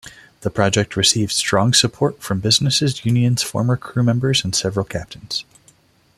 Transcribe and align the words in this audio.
The 0.39 0.49
project 0.49 0.95
received 0.97 1.31
strong 1.31 1.73
support 1.75 2.23
from 2.23 2.39
businesses, 2.39 3.05
unions, 3.05 3.43
former 3.43 3.77
crewmembers 3.77 4.43
and 4.43 4.55
several 4.55 4.83
Captains. 4.83 5.45